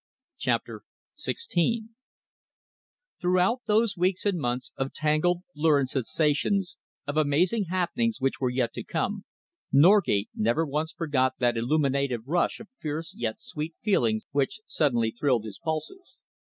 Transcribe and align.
CHAPTER 0.39 0.81
XVI 1.15 1.89
Throughout 3.19 3.61
those 3.67 3.95
weeks 3.95 4.25
and 4.25 4.39
months 4.39 4.71
of 4.75 4.91
tangled, 4.93 5.43
lurid 5.55 5.89
sensations, 5.89 6.77
of 7.05 7.17
amazing 7.17 7.65
happenings 7.65 8.19
which 8.19 8.39
were 8.41 8.49
yet 8.49 8.73
to 8.73 8.83
come, 8.83 9.25
Norgate 9.71 10.29
never 10.33 10.65
once 10.65 10.91
forgot 10.91 11.33
that 11.37 11.55
illuminative 11.55 12.25
rush 12.27 12.59
of 12.59 12.67
fierce 12.79 13.13
yet 13.15 13.39
sweet 13.39 13.75
feelings 13.83 14.25
which 14.31 14.61
suddenly 14.65 15.11
thrilled 15.11 15.45
his 15.45 15.59
pulses. 15.59 16.17